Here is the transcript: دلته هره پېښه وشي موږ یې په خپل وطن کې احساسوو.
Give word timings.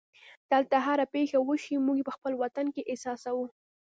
دلته 0.51 0.75
هره 0.85 1.05
پېښه 1.13 1.37
وشي 1.47 1.75
موږ 1.85 1.97
یې 1.99 2.07
په 2.07 2.13
خپل 2.17 2.33
وطن 2.43 2.65
کې 2.73 2.87
احساسوو. 2.91 3.45